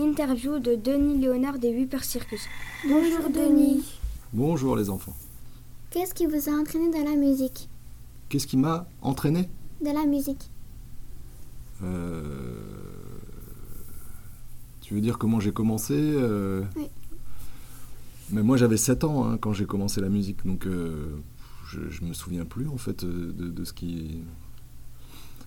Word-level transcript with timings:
Interview 0.00 0.58
de 0.58 0.74
Denis 0.76 1.18
Léonard 1.18 1.58
des 1.58 1.70
Huit 1.72 1.94
Circus. 2.02 2.40
Bonjour 2.88 3.28
Denis. 3.30 3.84
Bonjour 4.32 4.74
les 4.76 4.88
enfants. 4.88 5.14
Qu'est-ce 5.90 6.14
qui 6.14 6.24
vous 6.26 6.48
a 6.48 6.52
entraîné 6.52 6.90
dans 6.90 7.04
la 7.04 7.16
musique? 7.16 7.68
Qu'est-ce 8.30 8.46
qui 8.46 8.56
m'a 8.56 8.86
entraîné? 9.02 9.48
Dans 9.84 9.92
la 9.92 10.06
musique. 10.06 10.48
Euh, 11.82 12.54
Tu 14.80 14.94
veux 14.94 15.00
dire 15.02 15.18
comment 15.18 15.38
j'ai 15.38 15.52
commencé 15.52 15.94
euh, 15.96 16.62
Oui. 16.76 16.86
Mais 18.30 18.42
moi 18.42 18.56
j'avais 18.56 18.76
7 18.78 19.04
ans 19.04 19.26
hein, 19.28 19.38
quand 19.38 19.52
j'ai 19.52 19.66
commencé 19.66 20.00
la 20.00 20.08
musique, 20.08 20.46
donc 20.46 20.66
euh, 20.66 21.16
je, 21.66 21.90
je 21.90 22.04
me 22.04 22.12
souviens 22.14 22.44
plus 22.44 22.68
en 22.68 22.76
fait 22.78 23.04
de, 23.04 23.32
de 23.32 23.64
ce 23.64 23.72
qui... 23.74 24.22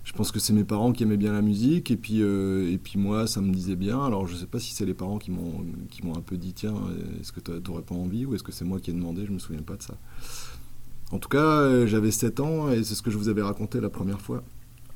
Je 0.04 0.12
pense 0.12 0.32
que 0.32 0.40
c'est 0.40 0.54
mes 0.54 0.66
parents 0.66 0.92
qui 0.92 1.04
aimaient 1.04 1.18
bien 1.18 1.32
la 1.32 1.42
musique 1.42 1.90
et 1.90 1.96
puis, 1.96 2.22
euh, 2.22 2.70
et 2.72 2.78
puis 2.78 3.00
moi 3.00 3.26
ça 3.26 3.40
me 3.42 3.52
disait 3.54 3.76
bien. 3.78 4.04
Alors 4.04 4.28
je 4.28 4.36
sais 4.36 4.46
pas 4.46 4.60
si 4.60 4.74
c'est 4.74 4.86
les 4.86 4.94
parents 4.94 5.18
qui 5.18 5.32
m'ont 5.32 5.66
qui 5.90 6.06
m'ont 6.06 6.16
un 6.16 6.22
peu 6.22 6.38
dit 6.38 6.54
tiens 6.54 6.76
est-ce 7.20 7.32
que 7.32 7.40
t'aurais 7.40 7.84
pas 7.84 7.96
envie 7.96 8.26
ou 8.26 8.36
est-ce 8.36 8.44
que 8.44 8.52
c'est 8.52 8.66
moi 8.66 8.80
qui 8.80 8.92
ai 8.92 8.94
demandé, 8.94 9.26
je 9.26 9.32
me 9.32 9.40
souviens 9.40 9.62
pas 9.62 9.76
de 9.76 9.84
ça. 9.84 9.96
En 11.12 11.20
tout 11.20 11.30
cas 11.30 11.38
euh, 11.38 11.88
j'avais 11.88 12.12
7 12.12 12.40
ans 12.40 12.72
et 12.72 12.84
c'est 12.84 12.96
ce 12.96 13.02
que 13.02 13.12
je 13.12 13.18
vous 13.18 13.30
avais 13.30 13.42
raconté 13.42 13.80
la 13.80 13.90
première 13.90 14.20
fois. 14.20 14.44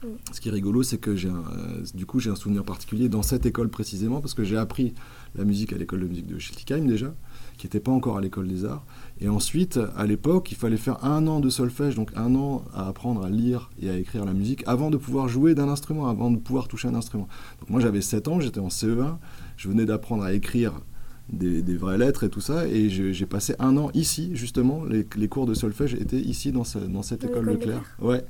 Oui. 0.04 0.12
Ce 0.32 0.42
qui 0.42 0.50
est 0.50 0.52
rigolo, 0.52 0.84
c'est 0.84 1.00
que 1.00 1.16
j'ai 1.16 1.30
un, 1.30 1.44
euh, 1.58 1.84
du 1.94 2.06
coup 2.06 2.20
j'ai 2.20 2.30
un 2.30 2.36
souvenir 2.36 2.64
particulier 2.64 3.08
dans 3.10 3.24
cette 3.24 3.46
école 3.46 3.70
précisément 3.70 4.20
parce 4.20 4.34
que 4.34 4.44
j'ai 4.44 4.58
appris 4.58 4.94
la 5.36 5.44
musique 5.44 5.74
à 5.74 5.78
l'école 5.78 6.02
de 6.02 6.08
musique 6.08 6.28
de 6.28 6.38
Schiltigheim 6.38 6.86
déjà, 6.86 7.14
qui 7.58 7.66
n'était 7.66 7.80
pas 7.80 7.92
encore 7.92 8.18
à 8.18 8.22
l'école 8.22 8.48
des 8.48 8.66
arts. 8.66 8.86
Et 9.20 9.30
ensuite, 9.30 9.80
à 9.96 10.06
l'époque, 10.06 10.52
il 10.52 10.56
fallait 10.58 10.78
faire 10.78 11.04
un 11.04 11.26
an 11.28 11.40
de 11.40 11.50
solfège, 11.50 11.96
donc 11.96 12.12
un 12.16 12.36
an 12.36 12.64
à 12.74 12.88
apprendre 12.88 13.24
à 13.26 13.30
lire 13.30 13.70
et 13.82 13.90
à 13.90 13.98
écrire 13.98 14.26
la 14.26 14.34
musique 14.34 14.64
avant 14.68 14.90
de 14.92 14.98
pouvoir 14.98 15.28
jouer 15.28 15.56
d'un 15.56 15.68
instrument, 15.70 16.08
avant 16.08 16.30
de 16.32 16.38
pouvoir 16.38 16.68
toucher 16.68 16.88
un 16.88 16.96
instrument. 16.96 17.28
Donc 17.60 17.70
moi 17.70 17.80
j'avais 17.82 18.02
7 18.02 18.28
ans, 18.28 18.40
j'étais 18.40 18.60
en 18.60 18.68
CE1, 18.70 19.18
je 19.58 19.68
venais 19.70 19.86
d'apprendre 19.86 20.24
à 20.24 20.34
écrire 20.34 20.74
des, 21.30 21.62
des 21.62 21.76
vraies 21.76 21.98
lettres 21.98 22.24
et 22.24 22.30
tout 22.30 22.40
ça, 22.40 22.68
et 22.68 22.90
j'ai 22.90 23.26
passé 23.26 23.54
un 23.60 23.76
an 23.76 23.90
ici, 23.94 24.32
justement, 24.34 24.86
les, 24.86 25.06
les 25.18 25.28
cours 25.28 25.46
de 25.46 25.54
solfège 25.54 25.94
étaient 25.96 26.16
ici 26.22 26.52
dans, 26.54 26.64
ce- 26.64 26.78
dans 26.80 27.02
cette 27.02 27.24
école. 27.26 27.46
Leclerc. 27.54 27.84
Ouais. 28.02 28.24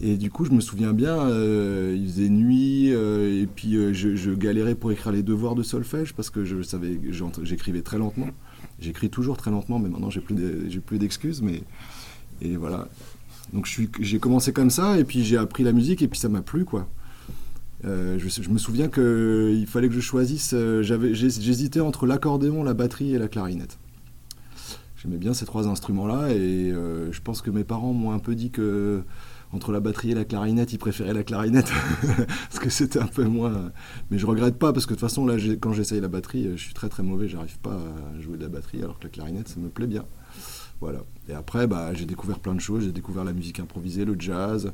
Et 0.00 0.16
du 0.16 0.30
coup, 0.30 0.44
je 0.44 0.50
me 0.50 0.60
souviens 0.60 0.92
bien, 0.92 1.16
euh, 1.16 1.96
il 1.96 2.06
faisait 2.08 2.28
nuit, 2.28 2.92
euh, 2.92 3.42
et 3.42 3.46
puis 3.46 3.76
euh, 3.76 3.92
je, 3.92 4.30
galérais 4.34 4.74
pour 4.74 4.90
écrire 4.90 5.12
les 5.12 5.22
devoirs 5.22 5.54
de 5.54 5.62
solfège 5.62 6.14
parce 6.14 6.30
que 6.30 6.44
je 6.44 6.62
savais, 6.62 6.98
j'écrivais 7.42 7.82
très 7.82 7.98
lentement. 7.98 8.26
J'écris 8.80 9.08
toujours 9.08 9.36
très 9.36 9.52
lentement, 9.52 9.78
mais 9.78 9.88
maintenant 9.88 10.10
j'ai 10.10 10.20
plus 10.20 10.36
j'ai 10.68 10.80
plus 10.80 10.98
d'excuses. 10.98 11.42
Mais 11.42 11.62
et 12.42 12.56
voilà. 12.56 12.88
Donc 13.52 13.68
j'ai 14.00 14.18
commencé 14.18 14.52
comme 14.52 14.70
ça, 14.70 14.98
et 14.98 15.04
puis 15.04 15.22
j'ai 15.22 15.36
appris 15.36 15.62
la 15.62 15.72
musique, 15.72 16.02
et 16.02 16.08
puis 16.08 16.18
ça 16.18 16.28
m'a 16.28 16.42
plu, 16.42 16.64
quoi. 16.64 16.88
Euh, 17.84 18.18
je, 18.18 18.42
je 18.42 18.48
me 18.48 18.58
souviens 18.58 18.88
qu'il 18.88 19.66
fallait 19.68 19.88
que 19.88 19.94
je 19.94 20.00
choisisse. 20.00 20.56
j'hésitais 20.82 21.80
entre 21.80 22.06
l'accordéon, 22.06 22.64
la 22.64 22.74
batterie 22.74 23.14
et 23.14 23.18
la 23.18 23.28
clarinette. 23.28 23.78
J'aimais 24.96 25.18
bien 25.18 25.34
ces 25.34 25.44
trois 25.44 25.68
instruments-là, 25.68 26.30
et 26.30 26.70
je 26.72 27.20
pense 27.20 27.42
que 27.42 27.50
mes 27.50 27.62
parents 27.62 27.92
m'ont 27.92 28.10
un 28.10 28.18
peu 28.18 28.34
dit 28.34 28.50
que 28.50 29.04
entre 29.54 29.70
la 29.70 29.80
batterie 29.80 30.10
et 30.10 30.14
la 30.14 30.24
clarinette, 30.24 30.72
ils 30.72 30.78
préféraient 30.78 31.14
la 31.14 31.22
clarinette 31.22 31.70
parce 32.26 32.58
que 32.58 32.70
c'était 32.70 32.98
un 32.98 33.06
peu 33.06 33.24
moins. 33.24 33.70
Mais 34.10 34.18
je 34.18 34.26
regrette 34.26 34.58
pas 34.58 34.72
parce 34.72 34.84
que 34.84 34.94
de 34.94 34.98
toute 34.98 35.08
façon 35.08 35.26
là, 35.26 35.36
quand 35.60 35.72
j'essaye 35.72 36.00
la 36.00 36.08
batterie, 36.08 36.50
je 36.56 36.62
suis 36.62 36.74
très 36.74 36.88
très 36.88 37.04
mauvais, 37.04 37.28
j'arrive 37.28 37.58
pas 37.60 37.78
à 38.14 38.20
jouer 38.20 38.36
de 38.36 38.42
la 38.42 38.48
batterie, 38.48 38.82
alors 38.82 38.98
que 38.98 39.04
la 39.04 39.10
clarinette, 39.10 39.48
ça 39.48 39.60
me 39.60 39.68
plaît 39.68 39.86
bien. 39.86 40.04
Voilà. 40.80 41.00
Et 41.28 41.32
après, 41.32 41.66
bah, 41.66 41.94
j'ai 41.94 42.04
découvert 42.04 42.40
plein 42.40 42.54
de 42.54 42.60
choses. 42.60 42.84
J'ai 42.84 42.92
découvert 42.92 43.24
la 43.24 43.32
musique 43.32 43.60
improvisée, 43.60 44.04
le 44.04 44.16
jazz, 44.18 44.72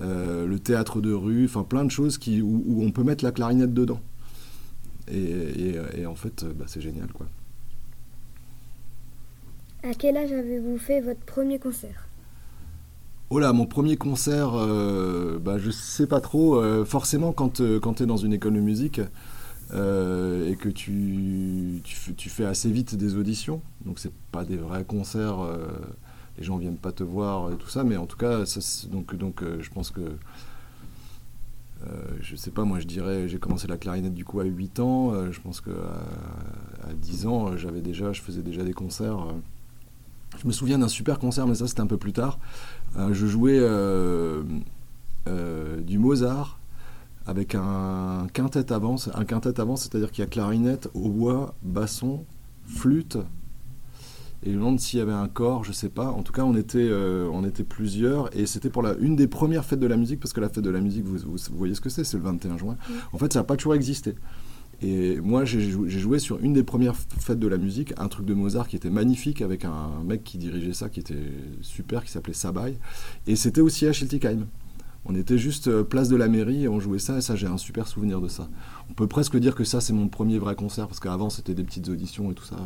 euh, 0.00 0.46
le 0.46 0.58
théâtre 0.58 1.00
de 1.00 1.12
rue, 1.12 1.44
enfin 1.44 1.62
plein 1.62 1.84
de 1.84 1.90
choses 1.90 2.18
où, 2.42 2.82
on 2.82 2.90
peut 2.90 3.04
mettre 3.04 3.22
la 3.22 3.32
clarinette 3.32 3.74
dedans. 3.74 4.00
Et, 5.12 6.06
en 6.06 6.16
fait, 6.16 6.44
bah, 6.56 6.64
c'est 6.66 6.80
génial 6.80 7.12
quoi. 7.12 7.26
À 9.84 9.94
quel 9.94 10.16
âge 10.16 10.32
avez-vous 10.32 10.78
fait 10.78 11.00
votre 11.00 11.20
premier 11.20 11.60
concert? 11.60 12.05
Oh 13.30 13.40
là, 13.40 13.52
mon 13.52 13.66
premier 13.66 13.96
concert, 13.96 14.50
euh, 14.54 15.38
bah, 15.40 15.58
je 15.58 15.70
sais 15.70 16.06
pas 16.06 16.20
trop. 16.20 16.56
euh, 16.56 16.84
forcément, 16.84 17.32
quand, 17.32 17.60
euh, 17.60 17.80
quand 17.80 17.94
tu 17.94 18.04
es 18.04 18.06
dans 18.06 18.16
une 18.16 18.32
école 18.32 18.54
de 18.54 18.60
musique 18.60 19.00
euh, 19.74 20.48
et 20.50 20.56
que 20.56 20.68
tu, 20.68 21.82
fais- 21.86 22.44
assez 22.46 22.70
vite 22.70 22.94
des 22.94 23.16
auditions, 23.16 23.62
donc 23.84 23.98
c'est 23.98 24.12
pas 24.30 24.44
des 24.44 24.56
vrais 24.56 24.84
concerts, 24.84 25.38
les 26.38 26.44
gens 26.44 26.56
viennent 26.56 26.76
pas 26.76 26.92
te 26.92 27.02
voir 27.02 27.50
et 27.52 27.56
tout 27.56 27.68
ça, 27.68 27.82
mais 27.84 27.96
en 27.96 28.06
tout 28.06 28.16
cas, 28.16 28.44
donc, 28.92 29.16
donc 29.16 29.42
je 29.60 29.70
pense 29.70 29.90
que. 29.90 30.02
je 32.20 32.36
sais 32.36 32.50
pas, 32.50 32.64
moi 32.64 32.80
je 32.80 32.86
dirais, 32.86 33.28
j'ai 33.28 33.38
commencé 33.38 33.66
la 33.66 33.76
clarinette 33.76 34.14
du 34.14 34.24
coup 34.24 34.40
à 34.40 34.44
8 34.44 34.80
ans, 34.80 35.12
je 35.30 35.40
pense 35.40 35.60
qu'à 35.60 35.70
à 36.88 36.92
10 36.94 37.26
ans, 37.26 37.56
j'avais 37.56 37.80
déjà, 37.80 38.12
je 38.12 38.20
faisais 38.22 38.42
déjà 38.42 38.62
des 38.62 38.72
concerts. 38.72 39.18
Je 40.40 40.46
me 40.46 40.52
souviens 40.52 40.78
d'un 40.78 40.88
super 40.88 41.18
concert, 41.18 41.46
mais 41.46 41.54
ça 41.54 41.66
c'était 41.66 41.80
un 41.80 41.86
peu 41.86 41.96
plus 41.96 42.12
tard. 42.12 42.38
Euh, 42.98 43.12
je 43.12 43.26
jouais 43.26 43.58
euh, 43.58 44.42
euh, 45.28 45.80
du 45.80 45.98
Mozart 45.98 46.58
avec 47.26 47.54
un 47.54 48.26
quintet 48.32 48.72
avant. 48.72 48.96
Un 49.14 49.24
quintet 49.24 49.58
avant, 49.60 49.76
c'est-à-dire 49.76 50.10
qu'il 50.12 50.22
y 50.22 50.26
a 50.26 50.30
clarinette, 50.30 50.88
hautbois, 50.94 51.54
basson, 51.62 52.24
flûte. 52.66 53.18
Et 54.42 54.50
je 54.50 54.56
me 54.56 54.58
demande 54.60 54.78
s'il 54.78 54.98
y 54.98 55.02
avait 55.02 55.12
un 55.12 55.26
corps, 55.26 55.64
je 55.64 55.72
sais 55.72 55.88
pas. 55.88 56.10
En 56.12 56.22
tout 56.22 56.32
cas, 56.32 56.42
on 56.42 56.54
était, 56.54 56.78
euh, 56.88 57.28
on 57.32 57.42
était 57.44 57.64
plusieurs. 57.64 58.36
Et 58.38 58.46
c'était 58.46 58.70
pour 58.70 58.82
la, 58.82 58.94
une 58.98 59.16
des 59.16 59.26
premières 59.26 59.64
fêtes 59.64 59.80
de 59.80 59.86
la 59.86 59.96
musique, 59.96 60.20
parce 60.20 60.32
que 60.32 60.40
la 60.40 60.48
fête 60.50 60.62
de 60.62 60.70
la 60.70 60.80
musique, 60.80 61.04
vous, 61.04 61.16
vous- 61.18 61.36
vous 61.50 61.56
voyez 61.58 61.74
ce 61.74 61.80
que 61.80 61.88
c'est, 61.88 62.04
c'est 62.04 62.18
le 62.18 62.22
21 62.22 62.58
juin. 62.58 62.76
En 63.12 63.18
fait, 63.18 63.32
ça 63.32 63.40
n'a 63.40 63.44
pas 63.44 63.56
toujours 63.56 63.74
existé. 63.74 64.14
Et 64.82 65.20
moi, 65.20 65.44
j'ai 65.44 65.60
jou- 65.70 65.88
j'ai 65.88 65.98
joué 65.98 66.18
sur 66.18 66.38
une 66.44 66.52
des 66.52 66.62
premières 66.62 66.94
fêtes 66.96 67.38
de 67.38 67.48
la 67.48 67.56
musique, 67.56 67.94
un 67.96 68.08
truc 68.08 68.26
de 68.26 68.34
Mozart 68.34 68.68
qui 68.68 68.76
était 68.76 68.90
magnifique, 68.90 69.40
avec 69.40 69.64
un 69.64 70.02
mec 70.04 70.22
qui 70.22 70.36
dirigeait 70.38 70.74
ça, 70.74 70.88
qui 70.90 71.00
était 71.00 71.14
super, 71.62 72.04
qui 72.04 72.10
s'appelait 72.10 72.34
Sabaï. 72.34 72.76
Et 73.26 73.36
c'était 73.36 73.62
aussi 73.62 73.86
à 73.86 73.92
Schiltigheim. 73.92 74.46
On 75.06 75.14
était 75.14 75.38
juste 75.38 75.68
euh, 75.68 75.84
place 75.84 76.08
de 76.08 76.16
la 76.16 76.28
mairie 76.28 76.64
et 76.64 76.68
on 76.68 76.80
jouait 76.80 76.98
ça, 76.98 77.16
et 77.18 77.20
ça, 77.20 77.36
j'ai 77.36 77.46
un 77.46 77.56
super 77.58 77.86
souvenir 77.88 78.20
de 78.20 78.28
ça. 78.28 78.48
On 78.90 78.92
peut 78.92 79.06
presque 79.06 79.36
dire 79.38 79.54
que 79.54 79.64
ça, 79.64 79.80
c'est 79.80 79.92
mon 79.92 80.08
premier 80.08 80.38
vrai 80.38 80.56
concert, 80.56 80.88
parce 80.88 81.00
qu'avant, 81.00 81.30
c'était 81.30 81.54
des 81.54 81.64
petites 81.64 81.88
auditions 81.88 82.30
et 82.30 82.34
tout 82.34 82.44
ça. 82.44 82.56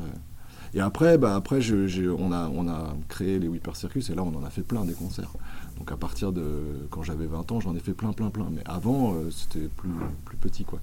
Et 0.73 0.81
après, 0.81 1.19
bah, 1.19 1.35
après 1.37 1.61
on, 1.73 2.33
a, 2.33 2.49
on 2.49 2.67
a 2.69 2.97
créé 3.09 3.39
les 3.39 3.47
Whipper 3.49 3.73
Circus, 3.75 4.09
et 4.11 4.15
là, 4.15 4.23
on 4.23 4.35
en 4.35 4.43
a 4.45 4.51
fait 4.51 4.63
plein 4.63 4.85
des 4.85 4.95
concerts. 4.95 5.33
Donc 5.79 5.93
à 5.93 5.97
partir 5.97 6.33
de 6.33 6.45
quand 6.91 7.03
j'avais 7.03 7.27
20 7.27 7.53
ans, 7.53 7.61
j'en 7.61 7.75
ai 7.75 7.81
fait 7.81 7.95
plein, 7.95 8.13
plein, 8.13 8.31
plein. 8.31 8.49
Mais 8.51 8.63
avant, 8.65 9.15
euh, 9.15 9.31
c'était 9.31 9.69
plus, 9.77 9.91
plus 10.25 10.37
petit, 10.37 10.65
quoi. 10.65 10.81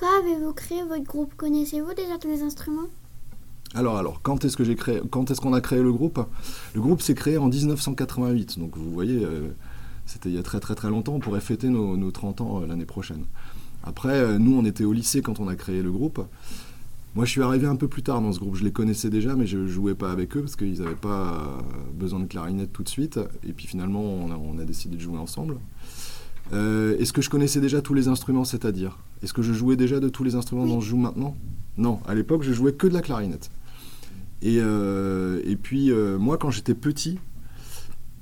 Quand 0.00 0.06
avez-vous 0.24 0.54
créé 0.54 0.82
votre 0.82 1.04
groupe 1.04 1.34
Connaissez-vous 1.36 1.92
déjà 1.92 2.16
tous 2.16 2.28
les 2.28 2.40
instruments? 2.40 2.88
Alors, 3.74 3.98
alors, 3.98 4.22
quand 4.22 4.46
est-ce 4.46 4.56
que 4.56 4.64
j'ai 4.64 4.74
créé, 4.74 4.98
quand 5.10 5.30
est-ce 5.30 5.42
qu'on 5.42 5.52
a 5.52 5.60
créé 5.60 5.82
le 5.82 5.92
groupe? 5.92 6.26
Le 6.74 6.80
groupe 6.80 7.02
s'est 7.02 7.14
créé 7.14 7.36
en 7.36 7.48
1988, 7.48 8.58
donc 8.58 8.78
vous 8.78 8.90
voyez, 8.90 9.22
euh, 9.22 9.50
c'était 10.06 10.30
il 10.30 10.36
y 10.36 10.38
a 10.38 10.42
très 10.42 10.58
très 10.58 10.74
très 10.74 10.88
longtemps. 10.88 11.16
On 11.16 11.20
pourrait 11.20 11.42
fêter 11.42 11.68
nos, 11.68 11.98
nos 11.98 12.10
30 12.10 12.40
ans 12.40 12.62
euh, 12.62 12.66
l'année 12.66 12.86
prochaine. 12.86 13.26
Après, 13.84 14.14
euh, 14.14 14.38
nous, 14.38 14.56
on 14.56 14.64
était 14.64 14.84
au 14.84 14.94
lycée 14.94 15.20
quand 15.20 15.38
on 15.38 15.48
a 15.48 15.54
créé 15.54 15.82
le 15.82 15.92
groupe. 15.92 16.26
Moi, 17.14 17.26
je 17.26 17.32
suis 17.32 17.42
arrivé 17.42 17.66
un 17.66 17.76
peu 17.76 17.86
plus 17.86 18.02
tard 18.02 18.22
dans 18.22 18.32
ce 18.32 18.38
groupe. 18.38 18.56
Je 18.56 18.64
les 18.64 18.72
connaissais 18.72 19.10
déjà, 19.10 19.36
mais 19.36 19.46
je 19.46 19.66
jouais 19.66 19.94
pas 19.94 20.10
avec 20.10 20.34
eux 20.34 20.40
parce 20.40 20.56
qu'ils 20.56 20.80
n'avaient 20.80 20.94
pas 20.94 21.58
besoin 21.92 22.20
de 22.20 22.26
clarinette 22.26 22.72
tout 22.72 22.84
de 22.84 22.88
suite. 22.88 23.20
Et 23.46 23.52
puis 23.52 23.66
finalement, 23.66 24.00
on 24.02 24.58
a 24.58 24.64
décidé 24.64 24.96
de 24.96 25.02
jouer 25.02 25.18
ensemble. 25.18 25.56
Euh, 26.52 26.96
Est-ce 26.98 27.12
que 27.12 27.22
je 27.22 27.30
connaissais 27.30 27.60
déjà 27.60 27.80
tous 27.80 27.94
les 27.94 28.08
instruments, 28.08 28.44
c'est-à-dire? 28.44 28.98
Est-ce 29.22 29.32
que 29.32 29.42
je 29.42 29.52
jouais 29.52 29.76
déjà 29.76 30.00
de 30.00 30.08
tous 30.08 30.24
les 30.24 30.34
instruments 30.34 30.64
Oui. 30.64 30.70
dont 30.70 30.80
je 30.80 30.88
joue 30.90 30.96
maintenant? 30.96 31.36
Non, 31.78 32.00
à 32.06 32.14
l'époque, 32.14 32.42
je 32.42 32.52
jouais 32.52 32.72
que 32.72 32.86
de 32.86 32.92
la 32.92 33.02
clarinette. 33.02 33.50
Et, 34.42 34.56
euh, 34.58 35.40
et 35.44 35.56
puis, 35.56 35.90
euh, 35.92 36.18
moi, 36.18 36.38
quand 36.38 36.50
j'étais 36.50 36.74
petit, 36.74 37.18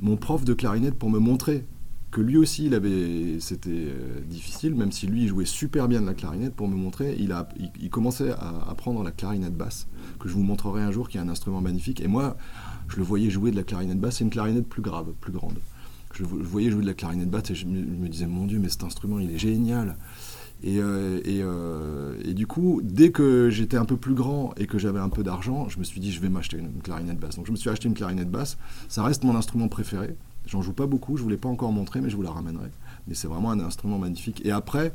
mon 0.00 0.16
prof 0.16 0.44
de 0.44 0.52
clarinette, 0.54 0.94
pour 0.94 1.10
me 1.10 1.18
montrer 1.18 1.64
que 2.10 2.20
lui 2.20 2.36
aussi, 2.38 2.66
il 2.66 2.74
avait, 2.74 3.38
c'était 3.40 3.88
difficile, 4.28 4.74
même 4.74 4.92
si 4.92 5.06
lui, 5.06 5.22
il 5.22 5.28
jouait 5.28 5.44
super 5.44 5.88
bien 5.88 6.00
de 6.00 6.06
la 6.06 6.14
clarinette, 6.14 6.54
pour 6.54 6.66
me 6.68 6.74
montrer, 6.74 7.14
il, 7.18 7.32
a, 7.32 7.48
il, 7.58 7.70
il 7.82 7.90
commençait 7.90 8.30
à 8.30 8.64
apprendre 8.70 9.02
la 9.02 9.10
clarinette 9.10 9.56
basse, 9.56 9.86
que 10.18 10.28
je 10.28 10.34
vous 10.34 10.42
montrerai 10.42 10.82
un 10.82 10.90
jour, 10.90 11.08
qui 11.08 11.18
est 11.18 11.20
un 11.20 11.28
instrument 11.28 11.60
magnifique. 11.60 12.00
Et 12.00 12.08
moi, 12.08 12.36
je 12.88 12.96
le 12.96 13.02
voyais 13.02 13.28
jouer 13.30 13.50
de 13.50 13.56
la 13.56 13.62
clarinette 13.62 14.00
basse, 14.00 14.16
c'est 14.18 14.24
une 14.24 14.30
clarinette 14.30 14.66
plus 14.68 14.82
grave, 14.82 15.12
plus 15.20 15.32
grande. 15.32 15.58
Je, 16.14 16.24
voyais 16.24 16.70
jouer 16.70 16.82
de 16.82 16.86
la 16.86 16.94
clarinette 16.94 17.30
basse 17.30 17.50
et 17.50 17.54
je 17.54 17.66
me, 17.66 18.08
disais, 18.08 18.26
mon 18.26 18.46
Dieu, 18.46 18.58
mais 18.58 18.68
cet 18.68 18.84
instrument, 18.84 19.18
il 19.18 19.30
est 19.30 19.38
génial. 19.38 19.96
Et, 20.62 20.78
euh, 20.80 21.20
euh, 21.26 22.20
et 22.24 22.34
du 22.34 22.46
coup, 22.46 22.80
dès 22.82 23.12
que 23.12 23.48
j'étais 23.50 23.76
un 23.76 23.84
peu 23.84 23.96
plus 23.96 24.14
grand 24.14 24.52
et 24.56 24.66
que 24.66 24.78
j'avais 24.78 24.98
un 24.98 25.08
peu 25.08 25.22
d'argent, 25.22 25.68
je 25.68 25.78
me 25.78 25.84
suis 25.84 26.00
dit, 26.00 26.10
je 26.10 26.20
vais 26.20 26.28
m'acheter 26.28 26.58
une, 26.58 26.66
une 26.74 26.82
clarinette 26.82 27.18
basse. 27.18 27.36
Donc 27.36 27.46
je 27.46 27.52
me 27.52 27.56
suis 27.56 27.70
acheté 27.70 27.88
une 27.88 27.94
clarinette 27.94 28.30
basse. 28.30 28.58
Ça 28.88 29.04
reste 29.04 29.22
mon 29.22 29.36
instrument 29.36 29.68
préféré. 29.68 30.16
J'en 30.46 30.62
joue 30.62 30.72
pas 30.72 30.86
beaucoup, 30.86 31.16
je 31.16 31.22
vous 31.22 31.28
l'ai 31.28 31.36
pas 31.36 31.48
encore 31.48 31.72
montré, 31.72 32.00
mais 32.00 32.08
je 32.08 32.16
vous 32.16 32.22
la 32.22 32.30
ramènerai. 32.30 32.70
Mais 33.08 33.14
c'est 33.14 33.28
vraiment 33.28 33.50
un 33.50 33.60
instrument 33.60 33.98
magnifique. 33.98 34.42
Et 34.44 34.50
après, 34.50 34.92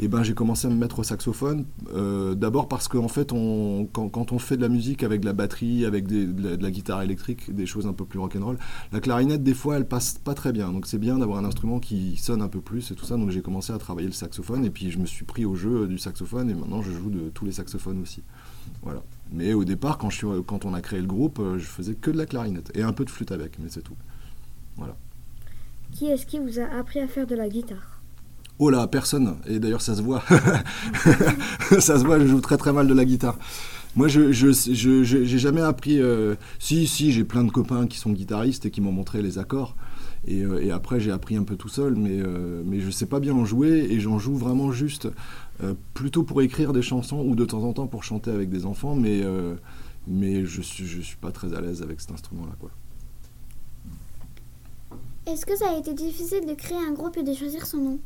eh 0.00 0.08
ben, 0.08 0.22
j'ai 0.22 0.34
commencé 0.34 0.66
à 0.66 0.70
me 0.70 0.76
mettre 0.76 1.00
au 1.00 1.02
saxophone. 1.02 1.64
euh, 1.94 2.34
D'abord 2.34 2.68
parce 2.68 2.88
qu'en 2.88 3.08
fait, 3.08 3.32
on, 3.32 3.86
quand, 3.92 4.32
on 4.32 4.38
fait 4.38 4.56
de 4.56 4.62
la 4.62 4.68
musique 4.68 5.02
avec 5.02 5.20
de 5.20 5.26
la 5.26 5.32
batterie, 5.32 5.84
avec 5.84 6.06
de, 6.06 6.56
la, 6.60 6.70
guitare 6.70 7.02
électrique, 7.02 7.54
des 7.54 7.66
choses 7.66 7.86
un 7.86 7.92
peu 7.92 8.04
plus 8.04 8.18
rock'n'roll, 8.18 8.58
la 8.92 9.00
clarinette, 9.00 9.42
des 9.42 9.54
fois, 9.54 9.76
elle 9.76 9.86
passe 9.86 10.18
pas 10.22 10.34
très 10.34 10.52
bien. 10.52 10.72
Donc 10.72 10.86
c'est 10.86 10.98
bien 10.98 11.18
d'avoir 11.18 11.38
un 11.38 11.44
instrument 11.44 11.80
qui 11.80 12.16
sonne 12.16 12.42
un 12.42 12.48
peu 12.48 12.60
plus 12.60 12.90
et 12.90 12.94
tout 12.94 13.04
ça. 13.04 13.16
Donc 13.16 13.30
j'ai 13.30 13.42
commencé 13.42 13.72
à 13.72 13.78
travailler 13.78 14.06
le 14.06 14.14
saxophone. 14.14 14.64
Et 14.64 14.70
puis 14.70 14.90
je 14.90 14.98
me 14.98 15.06
suis 15.06 15.24
pris 15.24 15.44
au 15.44 15.56
jeu 15.56 15.86
du 15.86 15.98
saxophone. 15.98 16.50
Et 16.50 16.54
maintenant, 16.54 16.82
je 16.82 16.92
joue 16.92 17.10
de 17.10 17.30
tous 17.30 17.44
les 17.44 17.52
saxophones 17.52 18.00
aussi. 18.00 18.22
Voilà. 18.82 19.02
Mais 19.32 19.54
au 19.54 19.64
départ, 19.64 19.98
quand, 19.98 20.10
quand 20.46 20.64
on 20.64 20.74
a 20.74 20.80
créé 20.80 21.00
le 21.00 21.06
groupe, 21.06 21.38
euh, 21.40 21.58
je 21.58 21.64
faisais 21.66 21.94
que 21.94 22.10
de 22.10 22.16
la 22.16 22.26
clarinette. 22.26 22.70
Et 22.74 22.82
un 22.82 22.92
peu 22.92 23.04
de 23.04 23.10
flûte 23.10 23.32
avec, 23.32 23.58
mais 23.58 23.68
c'est 23.68 23.82
tout. 23.82 23.96
Qui 25.96 26.08
est-ce 26.08 26.26
qui 26.26 26.38
vous 26.38 26.58
a 26.60 26.64
appris 26.78 27.00
à 27.00 27.08
faire 27.08 27.26
de 27.26 27.34
la 27.34 27.48
guitare 27.48 28.02
Oh 28.58 28.68
là, 28.68 28.86
personne. 28.86 29.36
Et 29.46 29.58
d'ailleurs, 29.58 29.80
ça 29.80 29.94
se 29.94 30.02
voit. 30.02 30.22
ça 31.80 31.98
se 31.98 32.04
voit, 32.04 32.18
je 32.18 32.26
joue 32.26 32.42
très 32.42 32.58
très 32.58 32.70
mal 32.70 32.86
de 32.86 32.92
la 32.92 33.06
guitare. 33.06 33.38
Moi, 33.94 34.06
je 34.06 34.30
j'ai 34.30 35.38
jamais 35.38 35.62
appris. 35.62 35.98
euh, 36.02 36.34
Si, 36.58 36.86
si, 36.86 37.12
j'ai 37.12 37.24
plein 37.24 37.44
de 37.44 37.50
copains 37.50 37.86
qui 37.86 37.96
sont 37.98 38.10
guitaristes 38.12 38.66
et 38.66 38.70
qui 38.70 38.82
m'ont 38.82 38.92
montré 38.92 39.22
les 39.22 39.38
accords. 39.38 39.74
Et, 40.26 40.42
euh, 40.42 40.74
après, 40.74 41.00
j'ai 41.00 41.12
appris 41.12 41.34
un 41.34 41.44
peu 41.44 41.56
tout 41.56 41.70
seul, 41.70 41.94
mais, 41.96 42.20
euh, 42.20 42.62
mais 42.66 42.80
je 42.80 42.90
sais 42.90 43.06
pas 43.06 43.18
bien 43.18 43.32
en 43.32 43.46
jouer 43.46 43.86
et 43.90 43.98
j'en 43.98 44.18
joue 44.18 44.36
vraiment 44.36 44.72
juste 44.72 45.08
plutôt 45.94 46.24
pour 46.24 46.42
écrire 46.42 46.74
des 46.74 46.82
chansons 46.82 47.24
ou 47.26 47.34
de 47.34 47.46
temps 47.46 47.62
en 47.64 47.72
temps 47.72 47.86
pour 47.86 48.04
chanter 48.04 48.30
avec 48.30 48.50
des 48.50 48.66
enfants, 48.66 48.94
mais, 48.94 49.22
mais 50.06 50.44
je 50.44 50.60
suis, 50.60 50.84
je 50.84 51.00
suis 51.00 51.16
pas 51.16 51.30
très 51.30 51.54
à 51.54 51.62
l'aise 51.62 51.80
avec 51.80 52.02
cet 52.02 52.10
instrument-là. 52.10 52.52
quoi. 52.60 52.70
Est-ce 55.26 55.44
que 55.44 55.56
ça 55.56 55.70
a 55.72 55.76
été 55.76 55.92
difficile 55.92 56.46
de 56.46 56.54
créer 56.54 56.78
un 56.78 56.92
groupe 56.92 57.16
et 57.16 57.24
de 57.24 57.34
choisir 57.34 57.66
son 57.66 57.78
nom 57.78 57.98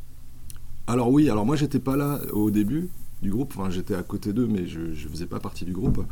Alors 0.87 1.11
oui, 1.11 1.29
alors 1.29 1.45
moi 1.45 1.55
j'étais 1.55 1.79
pas 1.79 1.95
là 1.95 2.19
au 2.33 2.51
début 2.51 2.89
du 3.21 3.31
groupe, 3.31 3.53
enfin 3.55 3.69
j'étais 3.69 3.95
à 3.95 4.03
côté 4.03 4.33
d'eux, 4.33 4.47
mais 4.47 4.67
je, 4.67 4.95
je 4.95 5.07
faisais 5.07 5.27
pas 5.27 5.39
partie 5.39 5.67
du 5.67 5.73
groupe. 5.73 6.03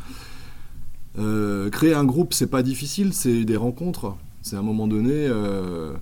Euh, 1.19 1.70
créer 1.70 1.94
un 1.94 2.05
groupe, 2.05 2.34
c'est 2.34 2.46
pas 2.49 2.62
difficile, 2.62 3.14
c'est 3.14 3.46
des 3.46 3.56
rencontres. 3.56 4.16
C'est 4.43 4.56
à 4.56 4.58
un 4.58 4.62
moment 4.62 4.87
donné, 4.87 5.12
euh, 5.14 5.94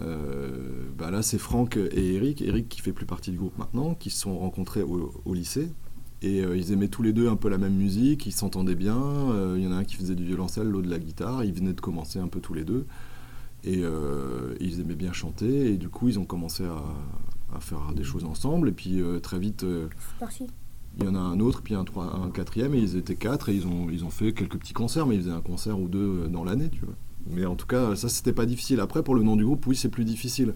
euh, 0.00 0.84
bah 0.96 1.10
là 1.10 1.22
c'est 1.22 1.38
Franck 1.38 1.76
et 1.76 2.14
Eric, 2.14 2.40
Eric 2.40 2.68
qui 2.68 2.82
fait 2.82 2.92
plus 2.92 3.06
partie 3.06 3.32
du 3.32 3.36
groupe 3.36 3.58
maintenant, 3.58 3.94
qui 3.94 4.10
se 4.10 4.20
sont 4.20 4.38
rencontrés 4.38 4.82
au, 4.82 5.12
au 5.24 5.34
lycée. 5.34 5.72
Et 6.22 6.40
ils 6.40 6.70
aimaient 6.70 6.88
tous 6.88 7.02
les 7.02 7.14
deux 7.14 7.30
un 7.30 7.36
peu 7.36 7.48
la 7.48 7.56
même 7.56 7.74
musique, 7.74 8.26
ils 8.26 8.32
s'entendaient 8.32 8.74
bien. 8.74 8.94
Il 9.56 9.64
y 9.64 9.66
en 9.66 9.72
a 9.72 9.76
un 9.76 9.84
qui 9.84 9.96
faisait 9.96 10.14
du 10.14 10.26
violoncelle, 10.26 10.68
l'autre 10.68 10.84
de 10.84 10.90
la 10.90 10.98
guitare. 10.98 11.44
Ils 11.44 11.54
venaient 11.54 11.72
de 11.72 11.80
commencer 11.80 12.18
un 12.18 12.28
peu 12.28 12.40
tous 12.40 12.52
les 12.52 12.64
deux. 12.64 12.84
Et 13.64 13.80
euh, 13.82 14.54
ils 14.60 14.80
aimaient 14.80 14.94
bien 14.94 15.12
chanter. 15.12 15.72
Et 15.72 15.76
du 15.76 15.88
coup, 15.88 16.08
ils 16.08 16.18
ont 16.18 16.24
commencé 16.24 16.64
à, 16.64 16.82
à 17.54 17.60
faire 17.60 17.92
des 17.94 18.04
choses 18.04 18.24
ensemble. 18.24 18.68
Et 18.68 18.72
puis 18.72 19.00
euh, 19.00 19.18
très 19.20 19.38
vite, 19.38 19.64
euh, 19.64 19.88
il 20.98 21.04
y 21.04 21.08
en 21.08 21.14
a 21.14 21.18
un 21.18 21.40
autre, 21.40 21.60
puis 21.62 21.74
un, 21.74 21.84
trois- 21.84 22.16
un 22.16 22.30
quatrième. 22.30 22.74
Et 22.74 22.78
ils 22.80 22.96
étaient 22.96 23.16
quatre. 23.16 23.48
Et 23.50 23.54
ils 23.54 23.66
ont, 23.66 23.88
ils 23.90 24.04
ont 24.04 24.10
fait 24.10 24.32
quelques 24.32 24.56
petits 24.58 24.72
concerts. 24.72 25.06
Mais 25.06 25.16
ils 25.16 25.22
faisaient 25.22 25.30
un 25.30 25.42
concert 25.42 25.78
ou 25.78 25.88
deux 25.88 26.26
dans 26.28 26.44
l'année, 26.44 26.70
tu 26.70 26.80
vois. 26.80 26.94
Mais 27.26 27.44
en 27.44 27.54
tout 27.54 27.66
cas, 27.66 27.94
ça, 27.96 28.08
c'était 28.08 28.32
pas 28.32 28.46
difficile. 28.46 28.80
Après, 28.80 29.02
pour 29.02 29.14
le 29.14 29.22
nom 29.22 29.36
du 29.36 29.44
groupe, 29.44 29.66
oui, 29.66 29.76
c'est 29.76 29.90
plus 29.90 30.04
difficile. 30.04 30.54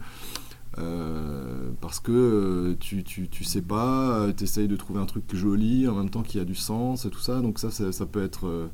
Euh, 0.79 1.71
parce 1.81 2.01
que 2.01 2.11
euh, 2.11 2.77
tu, 2.81 3.05
tu, 3.05 3.29
tu 3.29 3.45
sais 3.45 3.63
pas, 3.63 4.33
tu 4.37 4.43
essayes 4.43 4.67
de 4.67 4.77
trouver 4.77 4.99
un 4.99 5.07
truc 5.07 5.25
joli 5.33 5.87
en 5.87 5.95
même 5.95 6.11
temps 6.11 6.23
qui 6.23 6.41
a 6.41 6.45
du 6.45 6.57
sens 6.57 7.05
et 7.05 7.11
tout 7.11 7.21
ça. 7.21 7.41
Donc 7.43 7.59
ça, 7.59 7.71
ça, 7.71 7.93
ça 7.93 8.07
peut 8.07 8.25
être... 8.25 8.47
euh, 8.47 8.67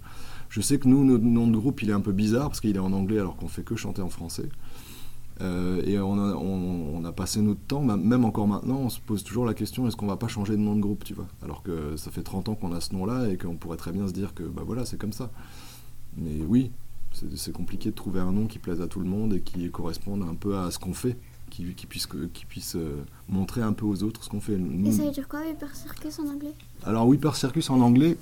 je 0.50 0.60
sais 0.60 0.78
que 0.78 0.86
nous, 0.88 1.04
notre 1.04 1.24
nom 1.24 1.46
de 1.46 1.56
groupe, 1.56 1.82
il 1.82 1.88
est 1.90 1.94
un 1.94 2.00
peu 2.00 2.12
bizarre 2.12 2.48
parce 2.48 2.60
qu'il 2.60 2.76
est 2.76 2.80
en 2.80 2.92
anglais 2.92 3.18
alors 3.18 3.36
qu'on 3.36 3.48
fait 3.48 3.62
que 3.62 3.76
chanter 3.76 4.02
en 4.02 4.10
français. 4.10 4.48
Euh, 5.40 5.80
et 5.86 5.98
on 5.98 6.18
a, 6.18 6.34
on, 6.34 6.96
on 6.98 7.04
a 7.06 7.12
passé 7.12 7.40
notre 7.40 7.60
temps, 7.62 7.80
même 7.82 8.26
encore 8.26 8.46
maintenant, 8.46 8.76
on 8.80 8.88
se 8.90 9.00
pose 9.00 9.24
toujours 9.24 9.46
la 9.46 9.54
question 9.54 9.86
est-ce 9.88 9.96
qu'on 9.96 10.06
va 10.06 10.16
pas 10.18 10.28
changer 10.28 10.52
de 10.52 10.60
nom 10.60 10.76
de 10.76 10.80
groupe, 10.82 11.02
tu 11.02 11.14
vois? 11.14 11.28
Alors 11.42 11.62
que 11.62 11.96
ça 11.96 12.10
fait 12.10 12.22
30 12.22 12.50
ans 12.50 12.54
qu'on 12.54 12.72
a 12.74 12.80
ce 12.82 12.92
nom-là 12.94 13.28
et 13.30 13.38
qu'on 13.38 13.54
pourrait 13.56 13.78
très 13.78 13.90
bien 13.92 14.06
se 14.06 14.12
dire 14.12 14.34
que 14.34 14.42
bah 14.42 14.62
voilà, 14.66 14.84
c'est 14.84 14.98
comme 14.98 15.14
ça. 15.14 15.30
Mais 16.18 16.42
oui, 16.46 16.70
c'est 17.36 17.52
compliqué 17.52 17.88
de 17.90 17.94
trouver 17.94 18.20
un 18.20 18.32
nom 18.32 18.46
qui 18.46 18.58
plaise 18.58 18.82
à 18.82 18.86
tout 18.86 19.00
le 19.00 19.06
monde 19.06 19.32
et 19.32 19.40
qui 19.40 19.70
corresponde 19.70 20.22
un 20.28 20.34
peu 20.34 20.58
à 20.58 20.70
ce 20.70 20.78
qu'on 20.78 20.92
fait, 20.92 21.16
qui, 21.48 21.64
qui 21.74 21.86
puisse, 21.86 22.06
que- 22.06 22.26
qui 22.26 22.44
puisse 22.44 22.76
euh, 22.76 23.02
montrer 23.28 23.62
un 23.62 23.72
peu 23.72 23.86
aux 23.86 24.02
autres 24.02 24.22
ce 24.24 24.28
qu'on 24.28 24.40
fait. 24.40 24.58
Nous- 24.58 24.88
Et 24.88 24.92
ça 24.92 25.04
veut 25.04 25.10
dire 25.10 25.26
quoi, 25.26 25.40
Hyper 25.46 25.74
Circus 25.74 26.18
en 26.18 26.26
anglais? 26.28 26.52
Alors, 26.84 27.06
Whipper 27.08 27.32
Circus 27.34 27.70
en 27.70 27.80
anglais, 27.80 28.18